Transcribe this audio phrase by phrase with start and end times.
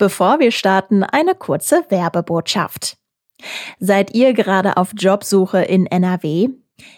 [0.00, 2.96] Bevor wir starten, eine kurze Werbebotschaft.
[3.80, 6.48] Seid ihr gerade auf Jobsuche in NRW?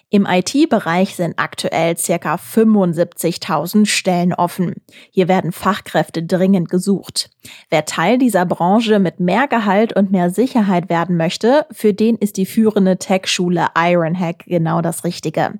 [0.08, 4.76] Im IT-Bereich sind aktuell circa 75.000 Stellen offen.
[5.10, 7.30] Hier werden Fachkräfte dringend gesucht.
[7.70, 12.36] Wer Teil dieser Branche mit mehr Gehalt und mehr Sicherheit werden möchte, für den ist
[12.36, 15.58] die führende Tech-Schule Ironhack genau das Richtige.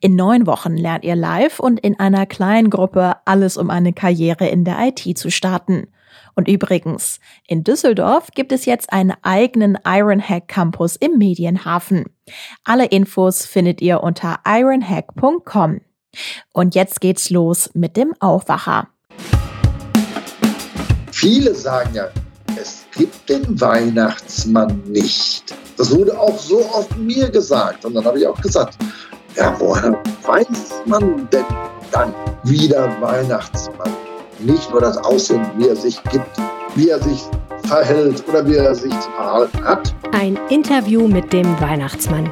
[0.00, 4.46] In neun Wochen lernt ihr live und in einer kleinen Gruppe alles, um eine Karriere
[4.48, 5.86] in der IT zu starten.
[6.34, 12.06] Und übrigens, in Düsseldorf gibt es jetzt einen eigenen Ironhack Campus im Medienhafen.
[12.64, 15.80] Alle Infos findet ihr unter ironhack.com.
[16.52, 18.88] Und jetzt geht's los mit dem Aufwacher.
[21.10, 22.08] Viele sagen ja,
[22.60, 25.54] es gibt den Weihnachtsmann nicht.
[25.76, 27.84] Das wurde auch so oft mir gesagt.
[27.84, 28.76] Und dann habe ich auch gesagt,
[29.36, 31.44] ja, woher weiß man denn
[31.90, 34.01] dann wieder Weihnachtsmann?
[34.44, 36.26] Nicht nur das Aussehen, wie er sich gibt,
[36.74, 37.22] wie er sich
[37.64, 39.94] verhält oder wie er sich zu verhalten hat.
[40.12, 42.30] Ein Interview mit dem Weihnachtsmann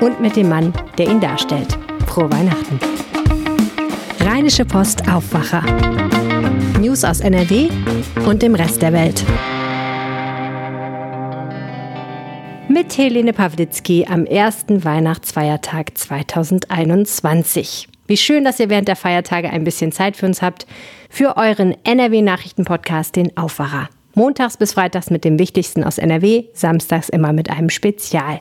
[0.00, 1.78] und mit dem Mann, der ihn darstellt.
[2.06, 2.80] Frohe Weihnachten.
[4.20, 5.62] Rheinische Post Aufwacher.
[6.80, 7.68] News aus NRW
[8.26, 9.24] und dem Rest der Welt.
[12.68, 17.91] Mit Helene Pawlitzki am ersten Weihnachtsfeiertag 2021.
[18.12, 20.66] Wie schön, dass ihr während der Feiertage ein bisschen Zeit für uns habt,
[21.08, 23.88] für euren NRW-Nachrichten-Podcast, den Aufwacher.
[24.14, 28.38] Montags bis Freitags mit dem Wichtigsten aus NRW, samstags immer mit einem Spezial.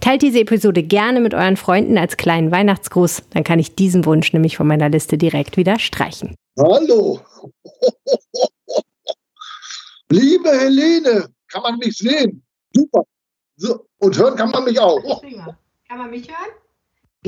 [0.00, 4.34] Teilt diese Episode gerne mit euren Freunden als kleinen Weihnachtsgruß, dann kann ich diesen Wunsch
[4.34, 6.34] nämlich von meiner Liste direkt wieder streichen.
[6.58, 7.18] Hallo!
[10.10, 12.42] Liebe Helene, kann man mich sehen?
[12.74, 13.04] Super.
[13.56, 15.22] So, und hören kann man mich auch.
[15.88, 16.65] Kann man mich hören?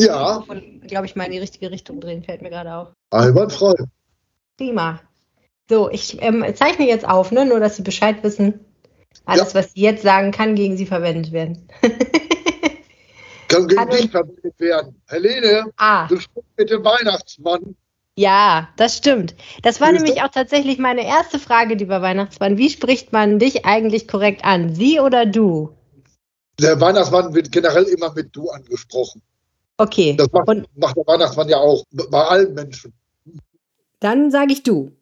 [0.02, 0.44] Ja.
[0.86, 2.88] Glaube ich mal in die richtige Richtung drehen, fällt mir gerade auf.
[3.10, 3.74] Einwandfrei.
[4.56, 5.00] Prima.
[5.68, 7.44] So, ich ähm, zeichne jetzt auf, ne?
[7.44, 8.60] nur dass Sie Bescheid wissen.
[9.24, 9.60] Alles, ja.
[9.60, 11.68] was Sie jetzt sagen, kann gegen Sie verwendet werden.
[13.48, 15.00] kann gegen dich verwendet werden.
[15.06, 16.06] Helene, ah.
[16.08, 17.77] du sprichst mit dem Weihnachtsmann.
[18.17, 19.36] Ja, das stimmt.
[19.62, 22.58] Das war nämlich auch tatsächlich meine erste Frage, lieber Weihnachtsmann.
[22.58, 24.74] Wie spricht man dich eigentlich korrekt an?
[24.74, 25.77] Sie oder du?
[26.58, 29.23] Der Weihnachtsmann wird generell immer mit du angesprochen.
[29.78, 30.14] Okay.
[30.16, 32.92] Das macht, Und macht der Weihnachtsmann ja auch bei allen Menschen.
[34.00, 34.92] Dann sage ich du.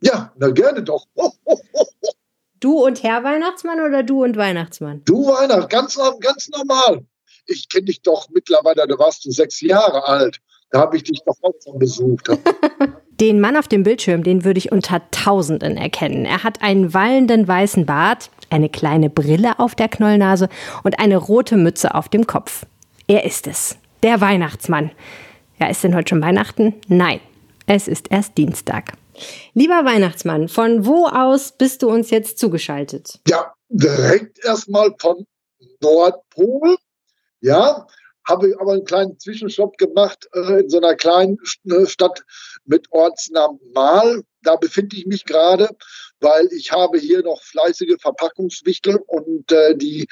[0.00, 1.06] Ja, na gerne doch.
[2.60, 5.02] du und Herr Weihnachtsmann oder du und Weihnachtsmann?
[5.04, 7.04] Du Weihnacht, ganz, ganz normal.
[7.46, 10.40] Ich kenne dich doch mittlerweile, da warst du sechs Jahre alt.
[10.70, 12.28] Da habe ich dich doch auch schon besucht.
[13.20, 16.24] Den Mann auf dem Bildschirm, den würde ich unter Tausenden erkennen.
[16.24, 20.48] Er hat einen wallenden weißen Bart, eine kleine Brille auf der Knollnase
[20.82, 22.66] und eine rote Mütze auf dem Kopf.
[23.06, 24.92] Er ist es der Weihnachtsmann.
[25.58, 26.74] Ja, ist denn heute schon Weihnachten?
[26.88, 27.20] Nein,
[27.66, 28.92] es ist erst Dienstag.
[29.54, 33.20] Lieber Weihnachtsmann, von wo aus bist du uns jetzt zugeschaltet?
[33.26, 35.26] Ja, direkt erstmal vom
[35.80, 36.76] Nordpol.
[37.40, 37.86] Ja,
[38.28, 41.38] habe ich aber einen kleinen Zwischenstopp gemacht äh, in so einer kleinen
[41.70, 42.24] äh, Stadt
[42.66, 44.22] mit Ortsnamen Mal.
[44.42, 45.68] Da befinde ich mich gerade
[46.24, 50.08] weil ich habe hier noch fleißige Verpackungswichtel und äh, die,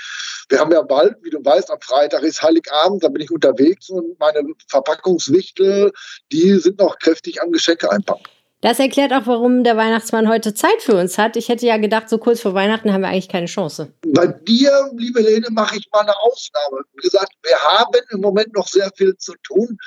[0.49, 3.89] wir haben ja bald, wie du weißt, am Freitag ist Heiligabend, da bin ich unterwegs
[3.91, 5.91] und meine Verpackungswichtel,
[6.31, 8.25] die sind noch kräftig am Geschenke einpacken.
[8.63, 11.37] Das erklärt auch, warum der Weihnachtsmann heute Zeit für uns hat.
[11.37, 13.93] Ich hätte ja gedacht, so kurz vor Weihnachten haben wir eigentlich keine Chance.
[14.07, 16.85] Bei dir, liebe Lene, mache ich mal eine Ausnahme.
[16.95, 19.79] Wie gesagt, wir haben im Moment noch sehr viel zu tun.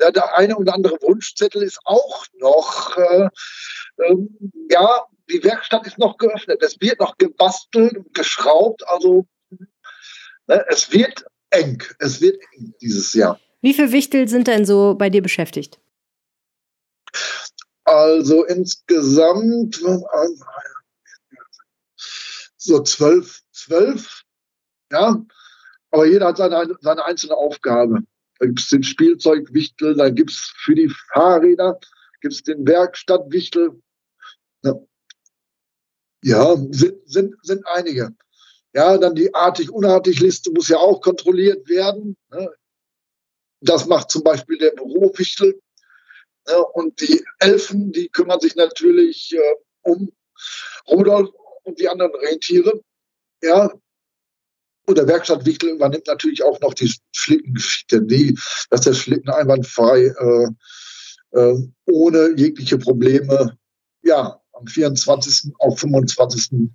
[0.00, 3.28] Der eine oder andere Wunschzettel ist auch noch, äh,
[3.98, 4.16] äh,
[4.70, 6.62] ja, die Werkstatt ist noch geöffnet.
[6.62, 8.86] Es wird noch gebastelt und geschraubt.
[8.88, 9.26] Also
[10.46, 11.82] ne, es wird eng.
[11.98, 13.40] Es wird eng dieses Jahr.
[13.60, 15.78] Wie viele Wichtel sind denn so bei dir beschäftigt?
[17.84, 19.80] Also insgesamt
[22.56, 24.22] so zwölf, zwölf,
[24.90, 25.24] ja.
[25.90, 28.00] Aber jeder hat seine, seine einzelne Aufgabe.
[28.38, 31.78] Da gibt es den Spielzeugwichtel, da gibt es für die Fahrräder,
[32.20, 33.80] gibt es den Werkstattwichtel.
[34.62, 34.74] Ja.
[36.22, 38.14] Ja, sind, sind, sind einige.
[38.74, 42.16] Ja, dann die artig-unartig-Liste muss ja auch kontrolliert werden.
[42.30, 42.50] Ne?
[43.60, 45.60] Das macht zum Beispiel der Bürofichtel.
[46.48, 46.64] Ne?
[46.74, 50.12] Und die Elfen, die kümmern sich natürlich äh, um
[50.88, 51.30] Rudolf
[51.64, 52.80] und die anderen Rentiere.
[53.42, 53.72] Ja,
[54.86, 58.38] und der Werkstattwichtel übernimmt natürlich auch noch die Schlittengeschichte, die,
[58.70, 60.48] dass der Schlitten einwandfrei äh,
[61.38, 63.56] äh, ohne jegliche Probleme
[64.02, 65.52] ja, am 24.
[65.58, 66.70] auf 25.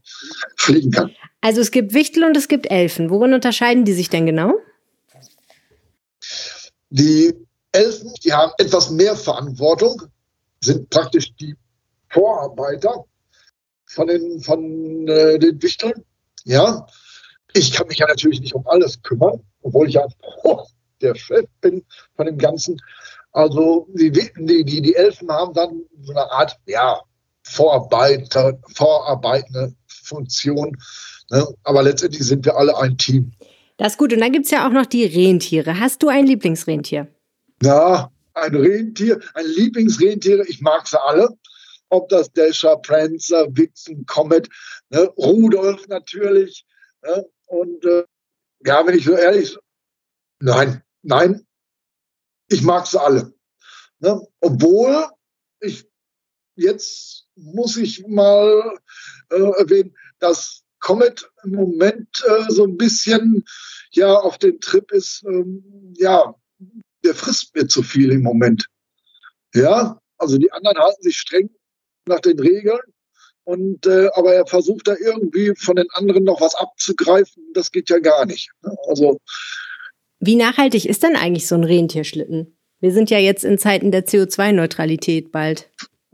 [0.57, 1.11] fliegen kann.
[1.41, 3.09] Also es gibt Wichtel und es gibt Elfen.
[3.09, 4.53] Worin unterscheiden die sich denn genau?
[6.89, 7.33] Die
[7.71, 10.03] Elfen, die haben etwas mehr Verantwortung,
[10.61, 11.55] sind praktisch die
[12.09, 13.05] Vorarbeiter.
[13.87, 16.03] von den, von äh, den Wichteln.
[16.43, 16.85] Ja,
[17.53, 20.05] ich kann mich ja natürlich nicht um alles kümmern, obwohl ich ja
[20.43, 20.63] oh,
[21.01, 21.83] der Chef bin
[22.15, 22.79] von dem Ganzen.
[23.31, 27.01] Also die, die, die, die Elfen haben dann so eine Art, ja,
[27.49, 30.77] Vorarbeiter, vorarbeitende Funktion.
[31.29, 31.47] Ne?
[31.63, 33.31] Aber letztendlich sind wir alle ein Team.
[33.77, 34.13] Das ist gut.
[34.13, 35.79] Und dann gibt es ja auch noch die Rentiere.
[35.79, 37.07] Hast du ein Lieblingsrentier?
[37.61, 40.45] Ja, ein Rentier, ein Lieblingsrentier.
[40.47, 41.29] Ich mag sie alle.
[41.89, 44.49] Ob das Dasher, Prancer, Vixen, Comet,
[44.89, 45.09] ne?
[45.17, 46.65] Rudolf natürlich.
[47.03, 47.25] Ne?
[47.45, 48.03] Und äh,
[48.65, 49.57] ja, wenn ich so ehrlich,
[50.39, 51.45] nein, nein,
[52.49, 53.33] ich mag sie alle.
[53.99, 54.21] Ne?
[54.41, 55.07] Obwohl
[55.61, 55.87] ich
[56.55, 58.77] jetzt muss ich mal
[59.29, 63.43] äh, erwähnen, dass Comet im Moment äh, so ein bisschen
[63.91, 66.35] ja auf dem Trip ist, ähm, ja,
[67.03, 68.67] der frisst mir zu viel im Moment.
[69.53, 71.49] Ja, also die anderen halten sich streng
[72.05, 72.79] nach den Regeln.
[73.43, 77.43] Und äh, aber er versucht da irgendwie von den anderen noch was abzugreifen.
[77.53, 78.51] Das geht ja gar nicht.
[78.61, 78.75] Ne?
[78.89, 79.19] Also
[80.19, 82.57] wie nachhaltig ist denn eigentlich so ein Rentierschlitten?
[82.79, 85.69] Wir sind ja jetzt in Zeiten der CO2-Neutralität bald.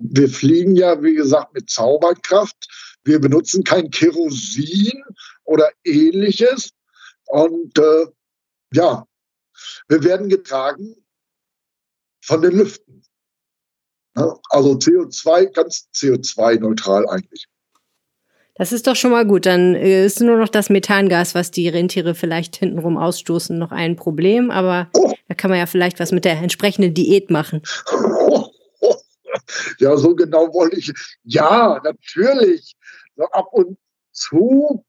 [0.05, 2.97] Wir fliegen ja, wie gesagt, mit Zauberkraft.
[3.03, 5.03] Wir benutzen kein Kerosin
[5.43, 6.71] oder ähnliches.
[7.27, 8.07] Und äh,
[8.73, 9.05] ja,
[9.87, 10.95] wir werden getragen
[12.21, 13.03] von den Lüften.
[14.49, 17.47] Also CO2, ganz CO2-neutral eigentlich.
[18.55, 19.45] Das ist doch schon mal gut.
[19.47, 23.95] Dann äh, ist nur noch das Methangas, was die Rentiere vielleicht hintenrum ausstoßen, noch ein
[23.95, 24.51] Problem.
[24.51, 25.11] Aber oh.
[25.27, 27.61] da kann man ja vielleicht was mit der entsprechenden Diät machen.
[27.91, 28.42] Oh.
[29.79, 30.91] Ja, so genau wollte ich.
[31.23, 32.75] Ja, natürlich.
[33.15, 33.77] So ab und
[34.11, 34.85] zu.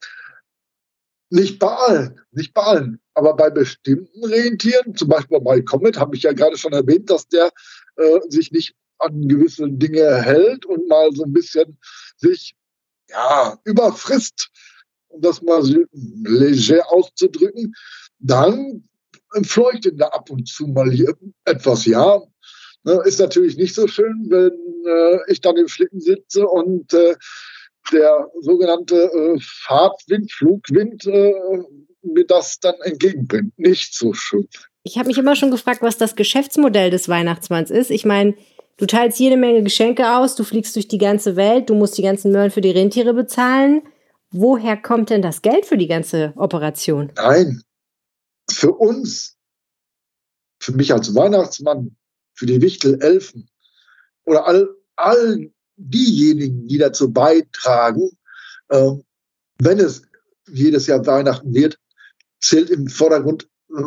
[1.31, 3.00] Nicht bei allen, nicht bei allen.
[3.14, 7.26] Aber bei bestimmten Rentieren, zum Beispiel bei Comet, habe ich ja gerade schon erwähnt, dass
[7.28, 7.50] der
[7.96, 11.78] äh, sich nicht an gewisse Dinge hält und mal so ein bisschen
[12.16, 12.55] sich
[13.11, 14.50] ja, überfrisst,
[15.08, 15.62] um das mal
[15.93, 17.75] leger auszudrücken,
[18.19, 18.88] dann
[19.34, 22.22] entfleucht ihn da ab und zu mal hier etwas, ja.
[22.84, 24.52] Ne, ist natürlich nicht so schön, wenn
[24.86, 27.14] äh, ich dann im Schlitten sitze und äh,
[27.92, 31.34] der sogenannte äh, Fahrtwind, Flugwind äh,
[32.02, 33.58] mir das dann entgegenbringt.
[33.58, 34.46] Nicht so schön.
[34.82, 37.90] Ich habe mich immer schon gefragt, was das Geschäftsmodell des Weihnachtsmanns ist.
[37.90, 38.34] Ich meine,
[38.76, 42.02] Du teilst jede Menge Geschenke aus, du fliegst durch die ganze Welt, du musst die
[42.02, 43.82] ganzen Möhren für die Rentiere bezahlen.
[44.30, 47.12] Woher kommt denn das Geld für die ganze Operation?
[47.14, 47.62] Nein,
[48.50, 49.37] für uns,
[50.58, 51.96] für mich als Weihnachtsmann,
[52.34, 53.48] für die Wichtelelfen
[54.25, 58.10] oder all, all diejenigen, die dazu beitragen,
[58.69, 58.90] äh,
[59.58, 60.02] wenn es
[60.48, 61.78] jedes Jahr Weihnachten wird,
[62.40, 63.82] zählt im Vordergrund äh,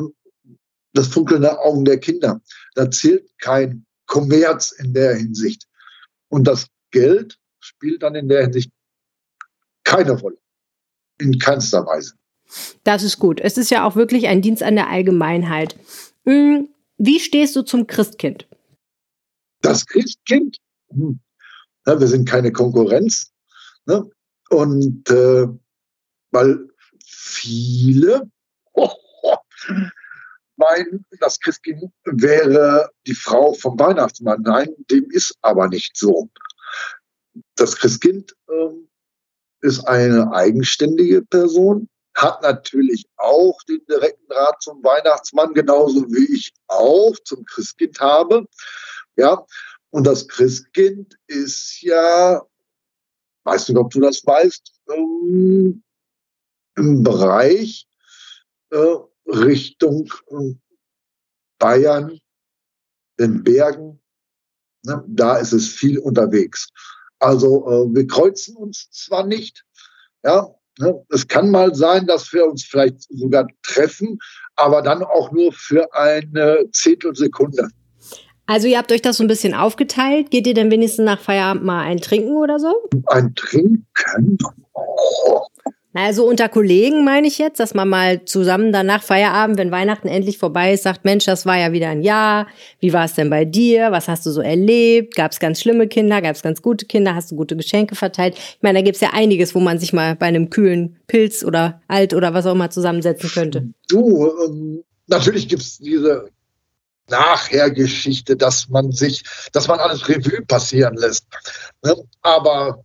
[0.93, 2.41] das Funkeln der Augen der Kinder.
[2.75, 5.67] Da zählt kein Kommerz in der Hinsicht.
[6.29, 8.71] Und das Geld spielt dann in der Hinsicht
[9.83, 10.37] keine Rolle.
[11.19, 12.13] In keinster Weise.
[12.83, 13.39] Das ist gut.
[13.41, 15.75] Es ist ja auch wirklich ein Dienst an der Allgemeinheit.
[16.25, 18.47] Hm, wie stehst du zum Christkind?
[19.61, 20.57] Das Christkind?
[20.89, 21.19] Hm.
[21.85, 23.31] Ja, wir sind keine Konkurrenz.
[23.85, 24.09] Ne?
[24.49, 25.47] Und äh,
[26.31, 26.67] weil
[27.05, 28.29] viele,
[30.57, 34.41] meinen, das Christkind wäre die Frau vom Weihnachtsmann.
[34.41, 36.29] Nein, dem ist aber nicht so.
[37.55, 38.69] Das Christkind äh,
[39.61, 46.51] ist eine eigenständige Person, hat natürlich auch den direkten Draht zum Weihnachtsmann, genauso wie ich
[46.67, 48.47] auch zum Christkind habe.
[49.15, 49.45] Ja,
[49.91, 52.41] und das Christkind ist ja,
[53.43, 55.83] weißt du, ob du das weißt, ähm,
[56.75, 57.87] im Bereich
[58.71, 58.95] äh,
[59.27, 60.55] Richtung äh,
[61.59, 62.19] Bayern,
[63.19, 64.01] den Bergen.
[64.83, 66.69] Ne, da ist es viel unterwegs.
[67.19, 69.65] Also äh, wir kreuzen uns zwar nicht,
[70.23, 70.56] ja,
[71.09, 74.19] es kann mal sein, dass wir uns vielleicht sogar treffen,
[74.55, 77.69] aber dann auch nur für eine Zehntelsekunde.
[78.45, 80.31] Also ihr habt euch das so ein bisschen aufgeteilt.
[80.31, 82.73] Geht ihr denn wenigstens nach Feierabend mal ein Trinken oder so?
[83.07, 84.37] Ein Trinken?
[84.73, 85.41] Oh,
[85.97, 90.37] also unter Kollegen meine ich jetzt, dass man mal zusammen danach Feierabend, wenn Weihnachten endlich
[90.37, 92.47] vorbei ist, sagt, Mensch, das war ja wieder ein Jahr.
[92.79, 93.91] Wie war es denn bei dir?
[93.91, 95.15] Was hast du so erlebt?
[95.15, 96.21] Gab es ganz schlimme Kinder?
[96.21, 97.15] Gab es ganz gute Kinder?
[97.15, 98.35] Hast du gute Geschenke verteilt?
[98.37, 101.43] Ich meine, da gibt es ja einiges, wo man sich mal bei einem kühlen Pilz
[101.43, 103.67] oder Alt oder was auch immer zusammensetzen könnte.
[103.87, 106.29] Du, ähm, natürlich gibt es diese
[107.09, 111.25] Nachhergeschichte, dass man sich, dass man alles Revue passieren lässt.
[111.83, 111.95] Ne?
[112.21, 112.83] Aber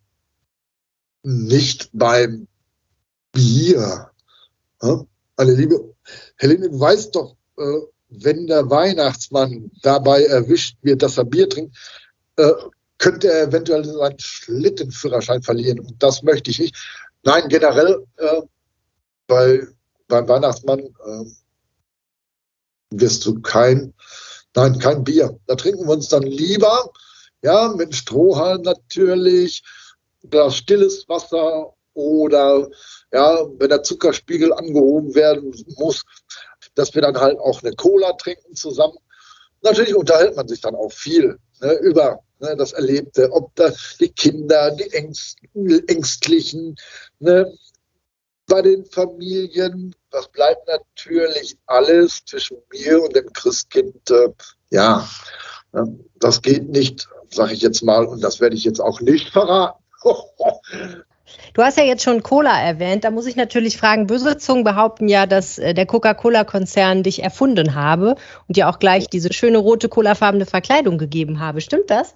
[1.25, 2.49] nicht beim
[3.33, 4.11] Bier.
[4.81, 5.95] Meine liebe
[6.37, 11.77] Helene, du weißt doch, äh, wenn der Weihnachtsmann dabei erwischt wird, dass er Bier trinkt,
[12.37, 12.53] äh,
[12.99, 15.81] könnte er eventuell seinen Schlittenführerschein verlieren.
[15.81, 16.77] Und das möchte ich nicht.
[17.23, 18.43] Nein, generell äh,
[19.27, 19.67] bei,
[20.09, 21.25] beim Weihnachtsmann äh,
[22.91, 23.95] wirst du kein,
[24.55, 25.39] nein, kein Bier.
[25.47, 26.93] Da trinken wir uns dann lieber,
[27.43, 29.63] ja, mit Strohhalm natürlich,
[30.23, 32.69] das stilles Wasser oder
[33.13, 36.03] ja, wenn der Zuckerspiegel angehoben werden muss,
[36.75, 38.97] dass wir dann halt auch eine Cola trinken zusammen.
[39.63, 44.09] Natürlich unterhält man sich dann auch viel ne, über ne, das Erlebte, ob da die
[44.09, 46.77] Kinder, die Ängst, Ängstlichen,
[47.21, 47.53] ne,
[48.47, 54.29] bei den Familien, das bleibt natürlich alles zwischen mir und dem Christkind, äh,
[54.71, 55.09] ja,
[55.73, 55.83] äh,
[56.17, 59.83] das geht nicht, sage ich jetzt mal, und das werde ich jetzt auch nicht verraten.
[61.55, 63.05] Du hast ja jetzt schon Cola erwähnt.
[63.05, 67.75] Da muss ich natürlich fragen, böse Zungen behaupten ja, dass äh, der Coca-Cola-Konzern dich erfunden
[67.75, 68.17] habe
[68.49, 71.61] und dir auch gleich diese schöne rote colafarbene Verkleidung gegeben habe.
[71.61, 72.15] Stimmt das?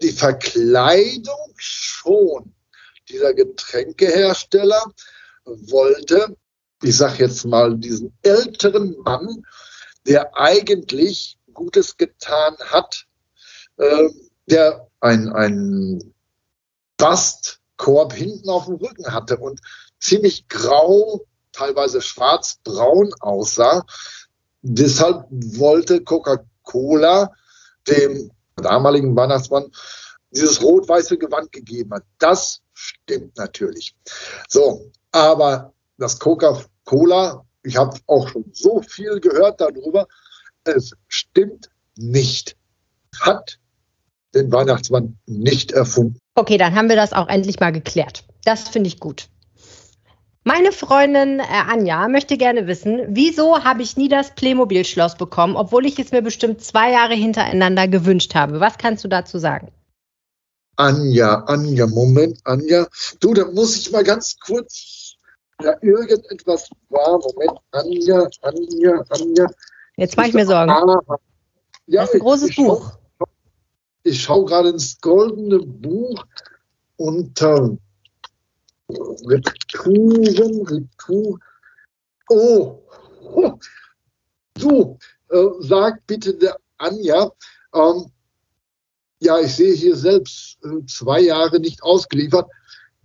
[0.00, 2.54] Die Verkleidung schon.
[3.08, 4.82] Dieser Getränkehersteller
[5.44, 6.36] wollte,
[6.82, 9.44] ich sage jetzt mal, diesen älteren Mann,
[10.06, 13.06] der eigentlich Gutes getan hat,
[13.76, 14.08] äh,
[14.46, 16.14] der ein, ein
[17.82, 19.60] Bastkorb hinten auf dem Rücken hatte und
[19.98, 23.84] ziemlich grau, teilweise schwarz-braun aussah.
[24.62, 27.32] Deshalb wollte Coca-Cola
[27.88, 29.72] dem damaligen Weihnachtsmann
[30.30, 32.04] dieses rot-weiße Gewand gegeben hat.
[32.18, 33.96] Das stimmt natürlich.
[34.48, 40.06] So, aber das Coca-Cola, ich habe auch schon so viel gehört darüber,
[40.64, 42.56] es stimmt nicht.
[43.20, 43.58] Hat
[44.34, 46.18] den Weihnachtsmann nicht erfunden.
[46.34, 48.24] Okay, dann haben wir das auch endlich mal geklärt.
[48.44, 49.28] Das finde ich gut.
[50.44, 55.86] Meine Freundin äh, Anja möchte gerne wissen, wieso habe ich nie das Playmobil-Schloss bekommen, obwohl
[55.86, 58.58] ich es mir bestimmt zwei Jahre hintereinander gewünscht habe.
[58.58, 59.68] Was kannst du dazu sagen?
[60.76, 62.88] Anja, Anja, Moment, Anja.
[63.20, 65.14] Du, da muss ich mal ganz kurz,
[65.62, 67.20] ja, irgendetwas war.
[67.20, 69.46] Moment, Anja, Anja, Anja.
[69.96, 70.72] Jetzt mache ich mir Sorgen.
[70.72, 70.98] Ah,
[71.86, 72.92] ja, das ist ein großes Buch.
[74.04, 76.24] Ich schaue gerade ins goldene Buch
[76.96, 77.76] unter
[78.88, 81.38] Retouren, Retour.
[82.28, 82.82] Oh,
[83.34, 83.58] oh.
[84.54, 84.98] du,
[85.30, 87.30] äh, sag bitte der Anja,
[87.74, 88.10] ähm,
[89.20, 92.50] ja, ich sehe hier selbst äh, zwei Jahre nicht ausgeliefert.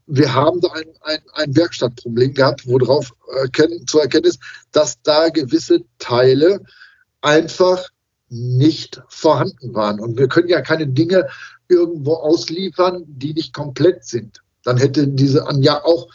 [0.07, 4.39] Wir haben da ein, ein, ein Werkstattproblem gehabt, worauf erkennen, zu erkennen ist,
[4.71, 6.63] dass da gewisse Teile
[7.21, 7.89] einfach
[8.29, 9.99] nicht vorhanden waren.
[9.99, 11.27] Und wir können ja keine Dinge
[11.67, 14.41] irgendwo ausliefern, die nicht komplett sind.
[14.63, 16.07] Dann hätte diese Anja auch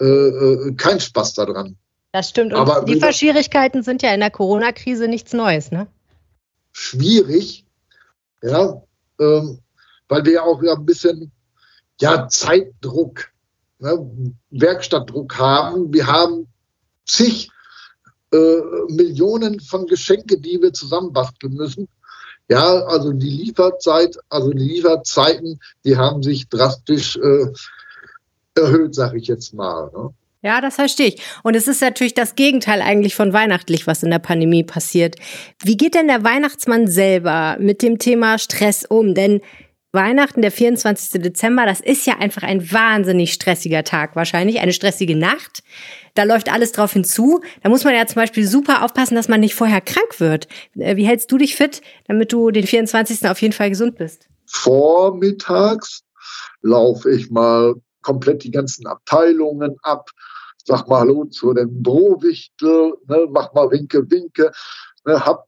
[0.00, 1.76] äh, äh keinen Spaß daran.
[2.12, 2.52] Das stimmt.
[2.52, 5.86] Und Aber Lieferschwierigkeiten sind ja in der Corona-Krise nichts Neues, ne?
[6.72, 7.66] Schwierig,
[8.42, 8.82] ja,
[9.20, 9.58] ähm,
[10.08, 11.32] weil wir ja auch ein bisschen
[12.00, 13.30] ja, Zeitdruck,
[13.78, 14.10] ne,
[14.50, 15.92] Werkstattdruck haben.
[15.92, 16.46] Wir haben
[17.04, 17.50] zig
[18.32, 21.88] äh, Millionen von Geschenke, die wir zusammenbasteln müssen.
[22.48, 27.46] Ja, also die Lieferzeit, also die Lieferzeiten, die haben sich drastisch äh,
[28.54, 29.90] erhöht, sage ich jetzt mal.
[29.94, 30.10] Ne?
[30.42, 31.22] Ja, das verstehe ich.
[31.42, 35.16] Und es ist natürlich das Gegenteil eigentlich von weihnachtlich, was in der Pandemie passiert.
[35.62, 39.14] Wie geht denn der Weihnachtsmann selber mit dem Thema Stress um?
[39.14, 39.40] Denn
[39.92, 41.22] Weihnachten, der 24.
[41.22, 45.62] Dezember, das ist ja einfach ein wahnsinnig stressiger Tag wahrscheinlich, eine stressige Nacht.
[46.14, 47.40] Da läuft alles drauf hinzu.
[47.62, 50.46] Da muss man ja zum Beispiel super aufpassen, dass man nicht vorher krank wird.
[50.76, 53.26] Äh, wie hältst du dich fit, damit du den 24.
[53.30, 54.28] auf jeden Fall gesund bist?
[54.46, 56.02] Vormittags
[56.60, 60.10] laufe ich mal komplett die ganzen Abteilungen ab,
[60.64, 64.52] sag mal Hallo zu dem Drohwichtel, ne, mach mal Winke, Winke,
[65.06, 65.46] ne, hab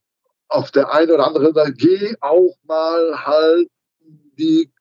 [0.48, 3.68] auf der einen oder anderen, geh auch mal halt
[4.40, 4.72] die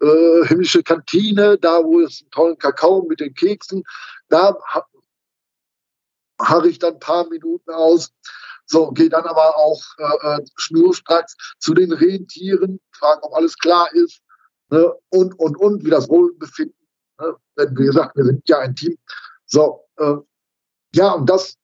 [0.00, 3.82] äh, himmlische Kantine, da wo es einen tollen Kakao mit den Keksen,
[4.28, 4.56] da
[6.40, 8.12] harre ich dann ein paar Minuten aus.
[8.66, 13.88] So, gehe dann aber auch äh, äh, schnurstracks zu den Rentieren, frage, ob alles klar
[13.94, 14.20] ist
[14.70, 16.76] ne, und, und, und, wie das Wohlbefinden.
[17.20, 18.98] Ne, denn wie gesagt, wir sind ja ein Team.
[19.46, 20.16] So, äh,
[20.94, 21.56] ja, und das,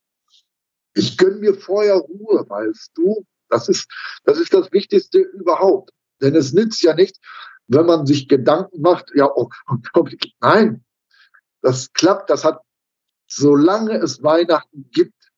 [0.94, 3.26] ich gönne mir vorher Ruhe, weißt du.
[3.48, 3.90] Das ist,
[4.24, 5.90] das ist das Wichtigste überhaupt.
[6.22, 7.18] Denn es nützt ja nicht,
[7.66, 9.50] wenn man sich Gedanken macht, ja, oh,
[9.94, 10.06] oh,
[10.40, 10.84] nein,
[11.60, 12.60] das klappt, das hat,
[13.26, 15.32] solange es Weihnachten gibt,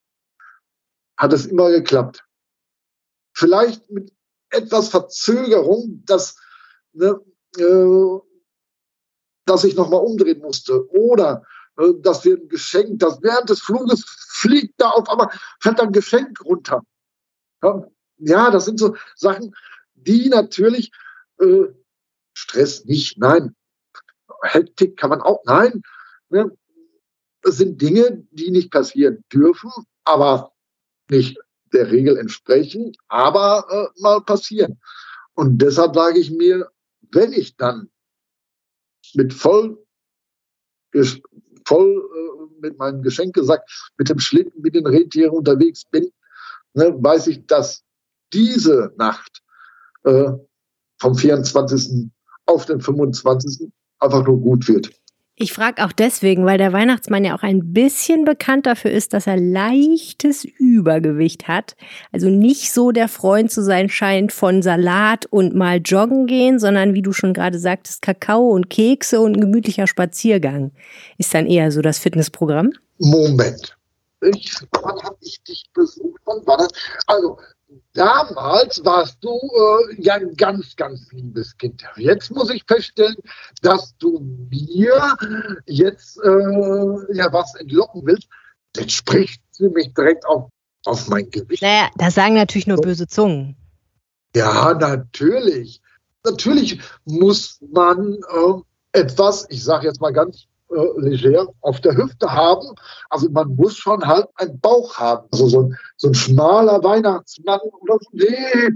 [1.16, 2.24] hat es immer geklappt.
[3.34, 4.12] Vielleicht mit
[4.50, 6.36] etwas Verzögerung, dass,
[6.92, 7.20] ne,
[7.56, 8.18] äh,
[9.46, 10.88] dass ich nochmal umdrehen musste.
[10.90, 11.44] Oder
[11.76, 15.92] äh, dass wir ein Geschenk, das während des Fluges fliegt da auf einmal, fällt ein
[15.92, 16.82] Geschenk runter.
[18.18, 19.54] Ja das sind so Sachen,
[20.06, 20.92] die natürlich
[21.40, 21.66] äh,
[22.34, 23.54] Stress nicht, nein.
[24.42, 25.82] Hektik kann man auch, nein.
[26.28, 26.56] Ne?
[27.42, 29.70] Das sind Dinge, die nicht passieren dürfen,
[30.04, 30.52] aber
[31.10, 31.38] nicht
[31.72, 34.80] der Regel entsprechen, aber äh, mal passieren.
[35.34, 36.70] Und deshalb sage ich mir,
[37.12, 37.90] wenn ich dann
[39.14, 39.84] mit voll,
[41.66, 43.62] voll äh, mit meinem Geschenkesack,
[43.98, 46.10] mit dem Schlitten, mit den Rentieren unterwegs bin,
[46.72, 47.84] ne, weiß ich, dass
[48.32, 49.43] diese Nacht
[50.04, 50.32] äh,
[50.98, 52.10] vom 24.
[52.46, 53.70] auf den 25.
[53.98, 54.90] einfach nur gut wird.
[55.36, 59.26] Ich frage auch deswegen, weil der Weihnachtsmann ja auch ein bisschen bekannt dafür ist, dass
[59.26, 61.74] er leichtes Übergewicht hat.
[62.12, 66.94] Also nicht so der Freund zu sein scheint von Salat und mal joggen gehen, sondern
[66.94, 70.70] wie du schon gerade sagtest, Kakao und Kekse und ein gemütlicher Spaziergang.
[71.18, 72.70] Ist dann eher so das Fitnessprogramm?
[72.98, 73.76] Moment.
[74.20, 76.20] Ich, wann habe ich dich besucht?
[76.26, 76.68] Wann war das?
[77.08, 77.38] Also,
[77.92, 81.84] damals warst du äh, ja ein ganz, ganz liebes Kind.
[81.96, 83.16] Jetzt muss ich feststellen,
[83.62, 85.16] dass du mir
[85.66, 88.28] jetzt äh, ja was entlocken willst.
[88.72, 90.48] Das spricht ziemlich direkt auf,
[90.84, 91.62] auf mein Gewicht.
[91.62, 93.56] Naja, das sagen natürlich nur böse Zungen.
[94.34, 95.80] Ja, natürlich.
[96.24, 102.30] Natürlich muss man äh, etwas, ich sage jetzt mal ganz äh, leger auf der Hüfte
[102.30, 102.66] haben.
[103.10, 105.28] Also man muss schon halt einen Bauch haben.
[105.32, 108.10] Also so ein, so ein schmaler Weihnachtsmann oder so.
[108.12, 108.70] Nee.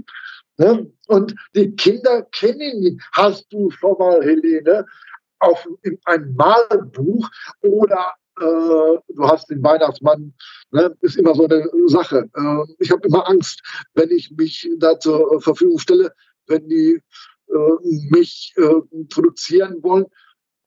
[0.57, 0.91] Ne?
[1.07, 3.01] Und die Kinder kennen ihn.
[3.13, 4.85] Hast du schon mal, Helene,
[5.39, 7.29] auf in einem Malbuch
[7.61, 10.33] oder äh, du hast den Weihnachtsmann,
[10.71, 12.29] ne, ist immer so eine Sache.
[12.35, 13.61] Äh, ich habe immer Angst,
[13.93, 16.13] wenn ich mich da zur Verfügung stelle,
[16.47, 17.01] wenn die
[17.47, 20.05] äh, mich äh, produzieren wollen,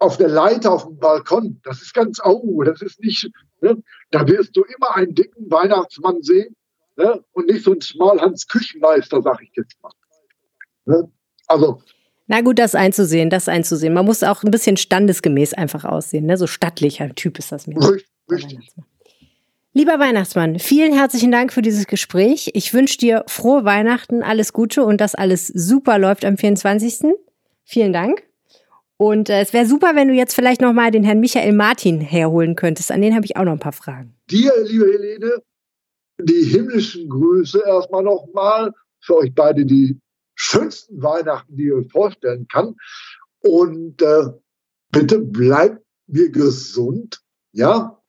[0.02, 3.30] auf der Leiter auf dem Balkon, das ist ganz au, das ist nicht,
[3.60, 3.80] ne?
[4.10, 6.56] da wirst du immer einen dicken Weihnachtsmann sehen
[6.96, 7.24] ne?
[7.32, 9.92] und nicht so ein Schmalhans Küchenmeister, sag ich jetzt mal.
[10.86, 11.08] Ne?
[11.46, 11.80] Also.
[12.26, 13.94] Na gut, das einzusehen, das einzusehen.
[13.94, 16.36] Man muss auch ein bisschen standesgemäß einfach aussehen, ne?
[16.36, 17.76] so stattlicher Typ ist das mir.
[17.76, 18.08] Richtig.
[18.28, 18.72] richtig.
[19.72, 22.50] Lieber Weihnachtsmann, vielen herzlichen Dank für dieses Gespräch.
[22.54, 27.14] Ich wünsche dir frohe Weihnachten, alles Gute und dass alles super läuft am 24.
[27.64, 28.24] Vielen Dank.
[29.02, 32.00] Und äh, es wäre super, wenn du jetzt vielleicht noch mal den Herrn Michael Martin
[32.00, 32.92] herholen könntest.
[32.92, 34.14] An den habe ich auch noch ein paar Fragen.
[34.30, 35.42] Dir, liebe Helene,
[36.20, 39.98] die himmlischen Grüße erstmal noch mal für euch beide die
[40.36, 42.76] schönsten Weihnachten, die ihr euch vorstellen kann.
[43.40, 44.28] Und äh,
[44.92, 48.00] bitte bleibt mir gesund, ja.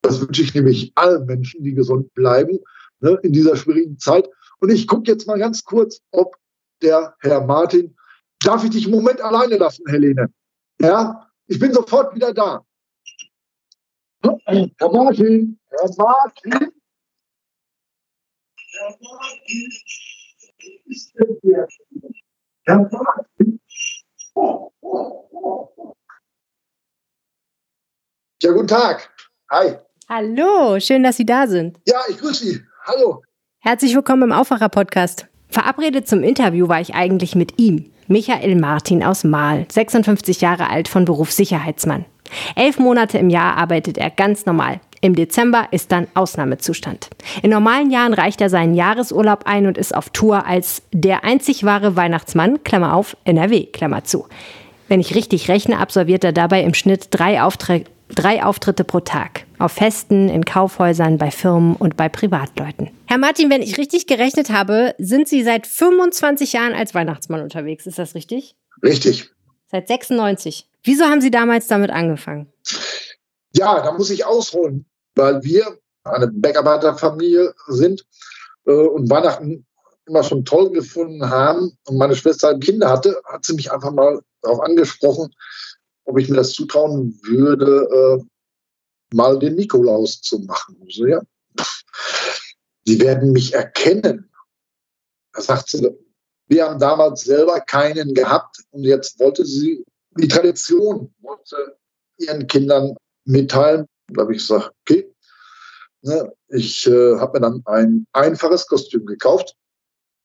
[0.00, 2.58] Das wünsche ich nämlich allen Menschen, die gesund bleiben
[3.00, 4.30] ne, in dieser schwierigen Zeit.
[4.60, 6.36] Und ich gucke jetzt mal ganz kurz, ob
[6.80, 7.94] der Herr Martin
[8.44, 10.32] Darf ich dich einen Moment alleine lassen, Helene?
[10.80, 12.64] Ja, ich bin sofort wieder da.
[14.22, 14.38] Herr
[14.90, 16.72] Martin, Herr Martin.
[18.72, 19.72] Herr Martin,
[20.86, 21.68] ist denn hier?
[22.64, 23.60] Herr Martin.
[28.42, 29.14] Ja, guten Tag.
[29.50, 29.76] Hi.
[30.08, 31.78] Hallo, schön, dass Sie da sind.
[31.86, 32.60] Ja, ich grüße Sie.
[32.84, 33.22] Hallo.
[33.60, 35.28] Herzlich willkommen im Aufwacher-Podcast.
[35.48, 37.91] Verabredet zum Interview war ich eigentlich mit ihm.
[38.08, 42.04] Michael Martin aus Mahl, 56 Jahre alt von Beruf Sicherheitsmann.
[42.56, 44.80] Elf Monate im Jahr arbeitet er ganz normal.
[45.00, 47.10] Im Dezember ist dann Ausnahmezustand.
[47.42, 51.64] In normalen Jahren reicht er seinen Jahresurlaub ein und ist auf Tour als der einzig
[51.64, 54.26] wahre Weihnachtsmann, Klammer auf, NRW, Klammer zu.
[54.88, 59.44] Wenn ich richtig rechne, absolviert er dabei im Schnitt drei, Auftritte Drei Auftritte pro Tag.
[59.62, 62.90] Auf Festen, in Kaufhäusern, bei Firmen und bei Privatleuten.
[63.06, 67.86] Herr Martin, wenn ich richtig gerechnet habe, sind Sie seit 25 Jahren als Weihnachtsmann unterwegs.
[67.86, 68.56] Ist das richtig?
[68.82, 69.30] Richtig.
[69.70, 70.68] Seit 96.
[70.82, 72.52] Wieso haben Sie damals damit angefangen?
[73.54, 78.04] Ja, da muss ich ausholen, weil wir eine Bergarbeiterfamilie sind
[78.66, 79.64] äh, und Weihnachten
[80.06, 84.22] immer schon toll gefunden haben und meine Schwester Kinder hatte, hat sie mich einfach mal
[84.40, 85.32] darauf angesprochen,
[86.04, 87.88] ob ich mir das zutrauen würde,
[88.20, 88.24] äh,
[89.12, 90.76] mal den Nikolaus zu machen.
[90.88, 91.20] So, ja.
[92.84, 94.30] Sie werden mich erkennen.
[95.32, 95.88] Da sagt sie,
[96.48, 99.84] wir haben damals selber keinen gehabt und jetzt wollte sie
[100.18, 101.78] die Tradition wollte
[102.18, 102.94] ihren Kindern
[103.24, 103.86] mitteilen.
[104.08, 105.08] Da habe ich gesagt, okay.
[106.02, 109.54] Ne, ich äh, habe mir dann ein einfaches Kostüm gekauft.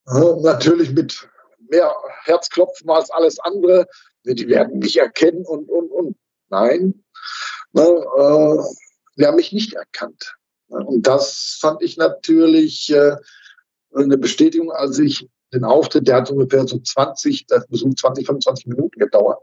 [0.08, 1.28] Äh, natürlich mit
[1.70, 3.86] mehr Herzklopfen als alles andere
[4.34, 6.16] die werden mich erkennen und, und, und.
[6.50, 7.04] Nein,
[7.72, 8.62] ne, äh,
[9.16, 10.36] sie haben mich nicht erkannt.
[10.68, 13.16] Und das fand ich natürlich äh,
[13.94, 18.66] eine Bestätigung, als ich den Auftritt, der hat ungefähr so 20, das Besuch 20, 25
[18.66, 19.42] Minuten gedauert.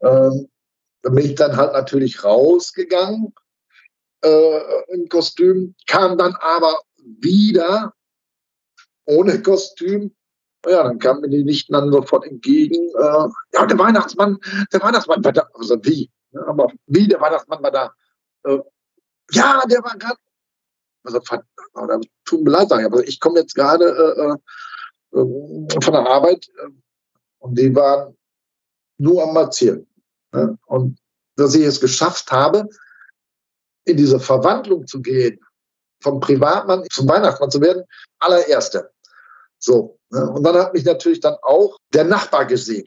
[0.00, 0.48] Ähm,
[1.02, 3.34] bin ich dann halt natürlich rausgegangen
[4.24, 4.60] äh,
[4.94, 6.78] im Kostüm, kam dann aber
[7.20, 7.92] wieder
[9.04, 10.14] ohne Kostüm
[10.64, 12.88] Ja, dann kamen mir die Nichten dann sofort entgegen.
[12.96, 14.38] Äh, ja, der Weihnachtsmann,
[14.72, 15.22] der Weihnachtsmann.
[15.54, 16.10] Also wie?
[16.34, 17.94] Aber wie, der Weihnachtsmann war da?
[18.44, 18.58] Äh,
[19.30, 20.18] ja, der war gerade.
[21.04, 21.20] Also,
[21.74, 26.48] oder, tut mir leid, sagen, aber ich komme jetzt gerade äh, äh, von der Arbeit
[26.58, 26.68] äh,
[27.40, 28.16] und die waren
[28.98, 29.86] nur am Marzieren.
[30.32, 30.58] Ne?
[30.66, 30.98] Und
[31.36, 32.68] dass ich es geschafft habe,
[33.84, 35.40] in diese Verwandlung zu gehen,
[36.02, 37.84] vom Privatmann zum Weihnachtsmann zu werden,
[38.20, 38.92] allererste.
[39.58, 39.98] So.
[40.10, 40.30] Ne?
[40.30, 42.86] Und dann hat mich natürlich dann auch der Nachbar gesehen.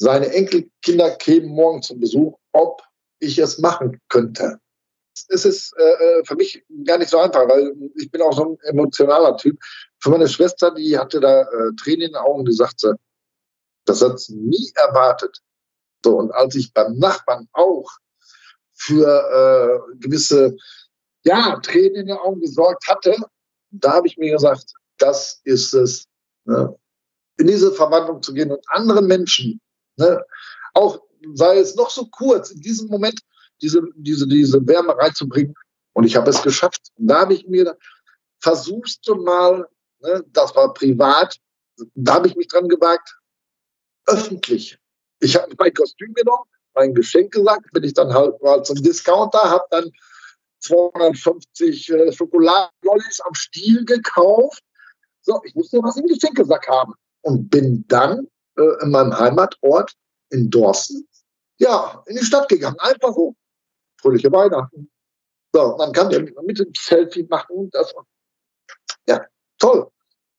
[0.00, 2.80] Seine Enkelkinder kämen morgen zum Besuch, ob
[3.18, 4.58] ich es machen könnte.
[5.28, 8.44] Es ist äh, äh, für mich gar nicht so einfach, weil ich bin auch so
[8.46, 9.58] ein emotionaler Typ.
[9.98, 12.94] Für meine Schwester, die hatte da äh, Tränen in den Augen, die sagte,
[13.84, 15.42] das hat sie nie erwartet.
[16.02, 17.90] So, und als ich beim Nachbarn auch
[18.72, 20.56] für äh, gewisse
[21.24, 23.16] ja, Tränen in den Augen gesorgt hatte,
[23.70, 26.06] da habe ich mir gesagt, das ist es,
[26.46, 26.74] ne?
[27.36, 29.60] in diese Verwandlung zu gehen und anderen Menschen,
[29.96, 30.24] ne?
[30.74, 31.00] auch
[31.34, 33.20] sei es noch so kurz, in diesem Moment
[33.60, 35.54] diese, diese, diese Wärme reinzubringen.
[35.92, 36.90] Und ich habe es geschafft.
[36.96, 37.76] Und da habe ich mir,
[38.40, 39.66] versuchst du mal,
[40.00, 41.36] ne, das war privat,
[41.94, 43.16] da habe ich mich dran gewagt,
[44.06, 44.78] öffentlich.
[45.20, 49.38] Ich habe mein Kostüm genommen, mein Geschenk gesagt, bin ich dann halt mal zum Discounter,
[49.38, 49.90] habe dann
[50.60, 54.62] 250 äh, Schokoladenlollis am Stiel gekauft.
[55.22, 58.26] So, ich musste was im Geschenkesack haben und bin dann
[58.60, 59.94] äh, in meinem Heimatort
[60.30, 61.08] in Dorsten,
[61.58, 62.78] ja, in die Stadt gegangen.
[62.78, 63.34] Einfach so.
[64.00, 64.90] Fröhliche Weihnachten.
[65.52, 67.68] So, man kann ja mit dem Selfie machen.
[67.72, 67.92] Das,
[69.06, 69.24] ja,
[69.58, 69.90] toll.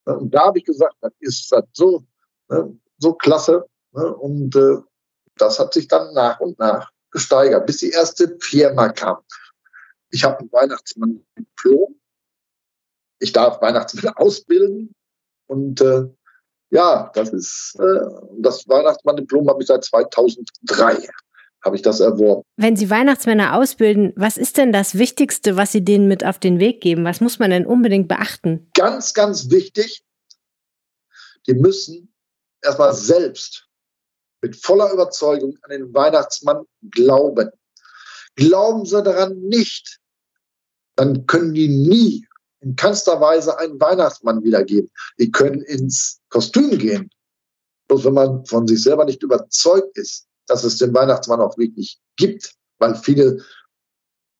[0.05, 2.03] Und da habe ich gesagt, das ist das so,
[2.49, 3.65] ne, so klasse.
[3.91, 4.77] Ne, und äh,
[5.35, 9.17] das hat sich dann nach und nach gesteigert, bis die erste Firma kam.
[10.11, 11.99] Ich habe einen Weihnachtsmann Diplom.
[13.19, 14.95] Ich darf Weihnachtsmann ausbilden.
[15.47, 16.07] Und äh,
[16.71, 18.05] ja, das ist äh,
[18.39, 21.07] das Weihnachtsmann-Diplom habe ich seit 2003
[21.63, 22.41] habe ich das erworben.
[22.57, 26.59] Wenn Sie Weihnachtsmänner ausbilden, was ist denn das Wichtigste, was Sie denen mit auf den
[26.59, 27.05] Weg geben?
[27.05, 28.67] Was muss man denn unbedingt beachten?
[28.73, 30.03] Ganz, ganz wichtig,
[31.47, 32.11] die müssen
[32.63, 33.67] erstmal selbst
[34.41, 37.51] mit voller Überzeugung an den Weihnachtsmann glauben.
[38.35, 39.99] Glauben sie daran nicht,
[40.95, 42.27] dann können die nie
[42.61, 44.89] in keinster Weise einen Weihnachtsmann wiedergeben.
[45.19, 47.09] Die können ins Kostüm gehen.
[47.87, 51.99] Bloß wenn man von sich selber nicht überzeugt ist, dass es den Weihnachtsmann auch wirklich
[52.15, 53.43] gibt, weil viele,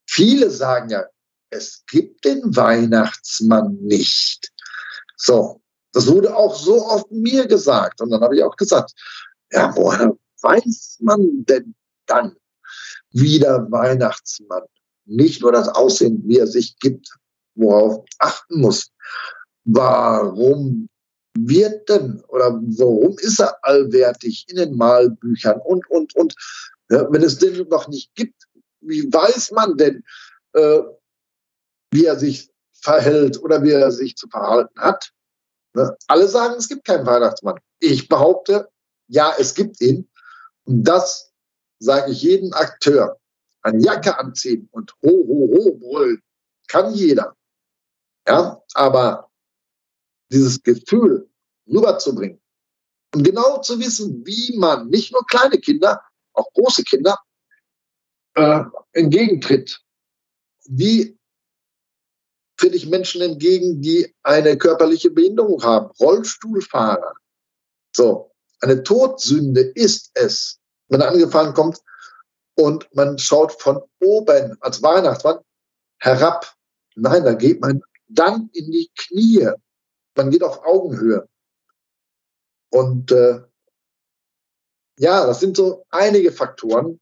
[0.06, 1.04] viele sagen ja,
[1.50, 4.50] es gibt den Weihnachtsmann nicht.
[5.16, 5.60] So,
[5.92, 8.00] das wurde auch so oft mir gesagt.
[8.00, 8.92] Und dann habe ich auch gesagt,
[9.50, 11.74] ja, woher weiß man denn
[12.06, 12.36] dann,
[13.10, 14.62] wie der Weihnachtsmann
[15.04, 17.08] nicht nur das Aussehen, wie er sich gibt,
[17.54, 18.90] worauf achten muss.
[19.64, 20.88] Warum
[21.38, 26.34] wird denn oder warum ist er allwertig in den Malbüchern und, und, und.
[26.90, 28.44] Ja, wenn es den noch nicht gibt,
[28.80, 30.04] wie weiß man denn,
[30.52, 30.80] äh,
[31.90, 35.10] wie er sich verhält oder wie er sich zu verhalten hat?
[35.74, 35.96] Ne?
[36.08, 37.58] Alle sagen, es gibt keinen Weihnachtsmann.
[37.78, 38.68] Ich behaupte,
[39.08, 40.10] ja, es gibt ihn.
[40.64, 41.32] Und das
[41.78, 43.18] sage ich jedem Akteur.
[43.62, 46.22] Eine Jacke anziehen und ho, ho, ho brüllen
[46.72, 47.36] kann jeder.
[48.26, 49.30] Ja, aber
[50.30, 51.28] dieses Gefühl
[51.66, 52.40] rüberzubringen
[53.14, 56.00] und genau zu wissen, wie man nicht nur kleine Kinder,
[56.32, 57.18] auch große Kinder
[58.34, 59.80] äh, entgegentritt.
[60.64, 61.18] Wie
[62.56, 67.14] tritt ich Menschen entgegen, die eine körperliche Behinderung haben, Rollstuhlfahrer.
[67.94, 68.30] So,
[68.60, 71.80] eine Todsünde ist es, wenn er angefahren kommt
[72.54, 75.40] und man schaut von oben als Weihnachtsmann
[75.98, 76.54] herab.
[76.94, 77.82] Nein, da geht man
[78.14, 79.48] dann in die Knie.
[80.16, 81.28] Man geht auf Augenhöhe.
[82.70, 83.42] Und äh,
[84.98, 87.00] ja, das sind so einige Faktoren,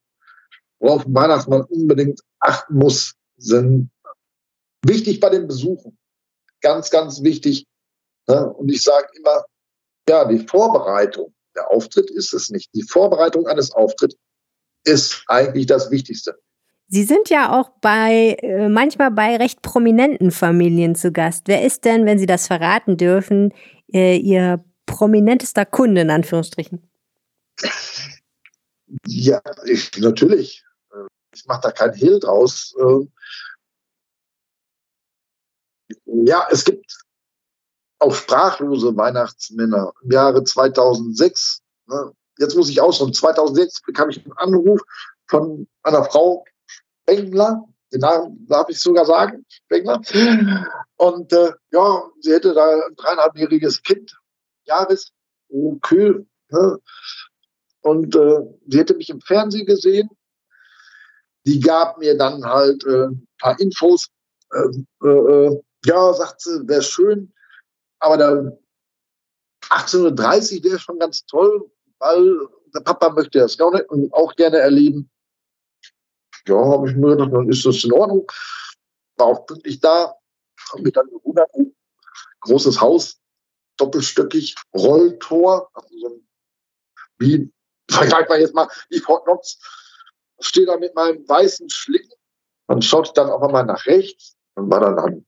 [0.79, 3.91] worauf ein Weihnachtsmann unbedingt achten muss, sind
[4.83, 5.99] wichtig bei den Besuchen.
[6.61, 7.67] Ganz, ganz wichtig.
[8.29, 8.53] Ne?
[8.53, 9.45] Und ich sage immer,
[10.09, 12.71] ja, die Vorbereitung, der Auftritt ist es nicht.
[12.75, 14.17] Die Vorbereitung eines Auftritts
[14.85, 16.39] ist eigentlich das Wichtigste.
[16.93, 21.47] Sie sind ja auch bei äh, manchmal bei recht prominenten Familien zu Gast.
[21.47, 23.55] Wer ist denn, wenn Sie das verraten dürfen,
[23.93, 26.91] äh, Ihr prominentester Kunde in Anführungsstrichen?
[29.07, 30.65] Ja, ich, natürlich.
[30.93, 32.75] Äh, ich mache da kein Hehl draus.
[32.81, 33.13] Ähm,
[36.07, 37.05] ja, es gibt
[38.01, 39.93] auch sprachlose Weihnachtsmänner.
[40.03, 44.81] Im Jahre 2006, ne, jetzt muss ich ausholen, 2006 bekam ich einen Anruf
[45.29, 46.45] von einer Frau,
[47.11, 50.01] Spengler, den Namen darf ich sogar sagen, Spengler.
[50.97, 54.17] Und äh, ja, sie hätte da ein dreieinhalbjähriges Kind,
[54.65, 55.13] Jahres,
[55.49, 56.25] okay.
[56.51, 56.79] Ne?
[57.83, 60.09] Und äh, sie hätte mich im Fernsehen gesehen.
[61.47, 64.09] Die gab mir dann halt äh, ein paar Infos.
[64.55, 67.33] Ähm, äh, äh, ja, sagt sie, wäre schön,
[67.99, 68.29] aber da
[69.71, 72.37] 1830 wäre schon ganz toll, weil
[72.75, 75.11] der Papa möchte das auch gerne erleben.
[76.47, 78.31] Ja, habe ich mir gedacht, dann ist das in Ordnung.
[79.17, 80.15] War auch pünktlich da,
[80.73, 81.51] habe mich dann gewundert,
[82.41, 83.21] großes Haus,
[83.77, 86.29] doppelstöckig, Rolltor, also so ein,
[87.19, 87.53] wie,
[87.91, 89.59] vergleich mal jetzt mal, wie Fort Knox,
[90.41, 92.13] stehe da mit meinem weißen Schlitten,
[92.67, 95.25] dann schaute dann auch einmal nach rechts, dann war dann eine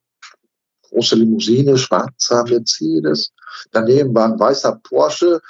[0.88, 3.33] große Limousine, schwarzer Mercedes,
[3.70, 5.40] daneben war ein weißer Porsche,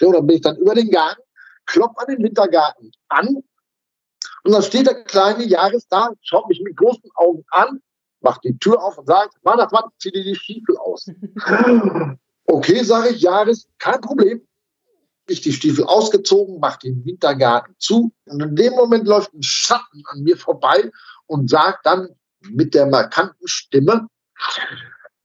[0.00, 1.22] ja, dann bin ich dann über den Garten,
[1.66, 3.42] klopfe an den Wintergarten an
[4.44, 7.80] und dann steht der kleine Jahres da, schaut mich mit großen Augen an,
[8.20, 11.08] macht die Tür auf und sagt, Weihnachtsmann, zieh dir die Stiefel aus.
[12.46, 14.46] okay, sage ich, Jahres, kein Problem.
[15.28, 20.02] Ich die Stiefel ausgezogen, mache den Wintergarten zu und in dem Moment läuft ein Schatten
[20.06, 20.90] an mir vorbei
[21.26, 22.08] und sagt dann
[22.40, 24.08] mit der markanten Stimme,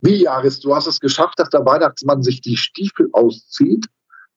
[0.02, 3.88] wie Jahres, du hast es geschafft, dass der Weihnachtsmann sich die Stiefel auszieht.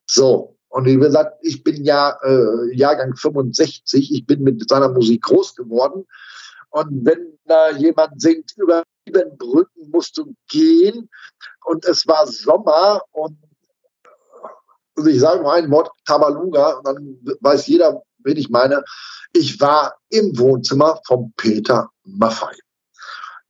[0.07, 5.23] So, und wie gesagt, ich bin ja äh, Jahrgang 65, ich bin mit seiner Musik
[5.23, 6.07] groß geworden.
[6.71, 11.11] Und wenn da jemand singt, über sieben Brücken musst du gehen
[11.65, 13.37] und es war Sommer und
[14.97, 18.85] also ich sage mal ein Wort Tabaluga und dann weiß jeder, wen ich meine.
[19.33, 22.55] Ich war im Wohnzimmer von Peter Maffei.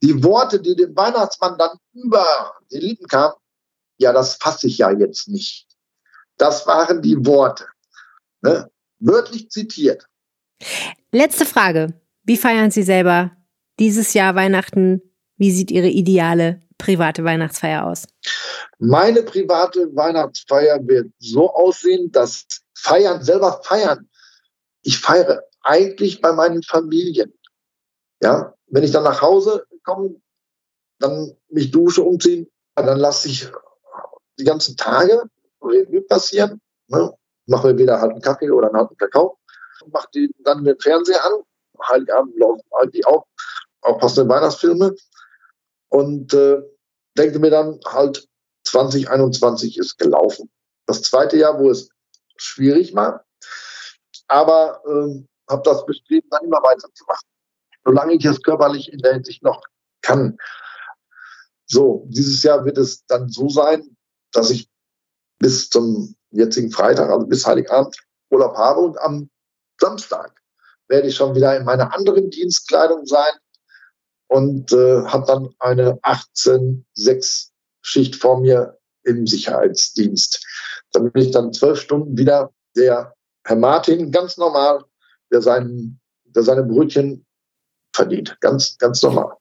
[0.03, 3.35] Die Worte, die dem Weihnachtsmann dann über die Lippen kamen,
[3.99, 5.70] ja, das fasse ich ja jetzt nicht.
[6.41, 7.67] Das waren die Worte.
[8.41, 8.71] Ne?
[8.99, 10.07] Wörtlich zitiert.
[11.13, 12.01] Letzte Frage.
[12.23, 13.33] Wie feiern Sie selber
[13.79, 15.03] dieses Jahr Weihnachten?
[15.37, 18.07] Wie sieht Ihre ideale private Weihnachtsfeier aus?
[18.79, 24.09] Meine private Weihnachtsfeier wird so aussehen, dass Feiern, selber feiern.
[24.81, 27.35] Ich feiere eigentlich bei meinen Familien.
[28.23, 30.15] Ja, wenn ich dann nach Hause komme,
[31.01, 33.47] dann mich dusche, umziehen, dann lasse ich
[34.39, 35.29] die ganzen Tage
[35.63, 36.61] Revue passieren.
[36.89, 37.13] Ne?
[37.47, 39.39] Mache mir wieder halt einen Kaffee oder einen harten Kakao.
[39.93, 41.33] Mache die dann den Fernseher an.
[41.89, 43.27] Heiligabend laufen halt die auch,
[43.81, 44.95] auch passende Weihnachtsfilme.
[45.89, 46.63] Und äh,
[47.17, 48.29] denke mir dann halt,
[48.65, 50.51] 2021 ist gelaufen.
[50.87, 51.89] Das zweite Jahr, wo es
[52.37, 53.25] schwierig war,
[54.29, 57.29] aber äh, habe das bestreben, dann immer weiterzumachen.
[57.85, 59.63] Solange ich es körperlich in der Hinsicht noch
[60.03, 60.37] kann.
[61.67, 63.97] So, dieses Jahr wird es dann so sein,
[64.33, 64.69] dass ich
[65.41, 67.97] bis zum jetzigen Freitag, also bis Heiligabend,
[68.31, 69.29] Urlaub habe und am
[69.81, 70.41] Samstag
[70.89, 73.33] werde ich schon wieder in meiner anderen Dienstkleidung sein
[74.29, 77.49] und äh, habe dann eine 18-6
[77.83, 80.45] Schicht vor mir im Sicherheitsdienst.
[80.93, 84.85] Da bin ich dann zwölf Stunden wieder der Herr Martin, ganz normal,
[85.33, 87.25] der, sein, der seine Brötchen
[87.95, 88.37] verdient.
[88.41, 89.37] Ganz, ganz normal.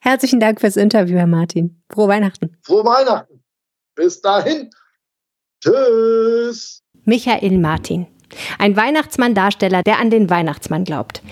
[0.00, 1.82] Herzlichen Dank fürs Interview, Herr Martin.
[1.92, 2.56] Frohe Weihnachten.
[2.62, 3.44] Frohe Weihnachten.
[3.94, 4.70] Bis dahin.
[5.62, 6.82] Tschüss.
[7.04, 8.06] Michael Martin.
[8.58, 11.22] Ein Weihnachtsmann-Darsteller, der an den Weihnachtsmann glaubt.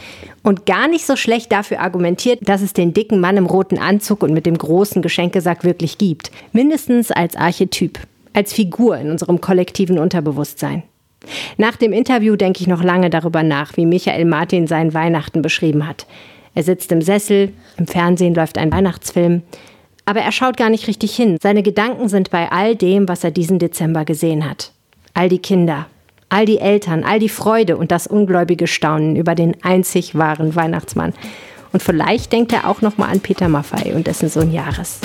[0.42, 4.22] Und gar nicht so schlecht dafür argumentiert, dass es den dicken Mann im roten Anzug
[4.22, 6.30] und mit dem großen Geschenkesack wirklich gibt.
[6.52, 7.98] Mindestens als Archetyp,
[8.32, 10.82] als Figur in unserem kollektiven Unterbewusstsein.
[11.56, 15.86] Nach dem Interview denke ich noch lange darüber nach, wie Michael Martin seinen Weihnachten beschrieben
[15.86, 16.06] hat.
[16.54, 19.42] Er sitzt im Sessel, im Fernsehen läuft ein Weihnachtsfilm.
[20.06, 21.36] Aber er schaut gar nicht richtig hin.
[21.42, 24.72] Seine Gedanken sind bei all dem, was er diesen Dezember gesehen hat.
[25.14, 25.86] All die Kinder,
[26.28, 31.12] all die Eltern, all die Freude und das ungläubige Staunen über den einzig wahren Weihnachtsmann.
[31.72, 35.00] Und vielleicht denkt er auch noch mal an Peter Maffei und dessen Sohn Jahres.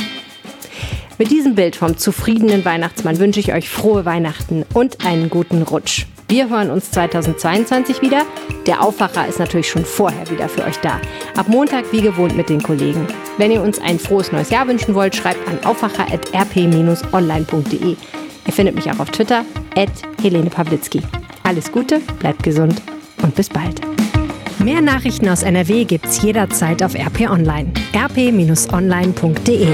[1.17, 6.05] Mit diesem Bild vom zufriedenen Weihnachtsmann wünsche ich euch frohe Weihnachten und einen guten Rutsch.
[6.31, 8.25] Wir hören uns 2022 wieder.
[8.65, 11.01] Der Aufwacher ist natürlich schon vorher wieder für euch da.
[11.35, 13.05] Ab Montag wie gewohnt mit den Kollegen.
[13.37, 17.97] Wenn ihr uns ein frohes neues Jahr wünschen wollt, schreibt an aufwacher.rp-online.de.
[18.47, 19.43] Ihr findet mich auch auf Twitter,
[19.75, 19.91] at
[20.21, 21.01] Helene Pawlitzki.
[21.43, 22.81] Alles Gute, bleibt gesund
[23.21, 23.81] und bis bald.
[24.59, 27.73] Mehr Nachrichten aus NRW gibt's jederzeit auf RP Online.
[27.93, 29.67] rp-online.de